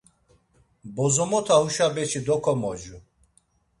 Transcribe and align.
Bozomota 0.95 1.55
huşa 1.63 1.87
beçi 1.95 2.19
dokomocu! 2.27 2.97